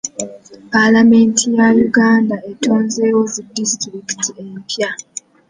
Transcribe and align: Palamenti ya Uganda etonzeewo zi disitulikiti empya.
Palamenti 0.71 1.45
ya 1.57 1.67
Uganda 1.87 2.35
etonzeewo 2.51 3.21
zi 3.33 3.41
disitulikiti 3.57 4.29
empya. 4.41 4.89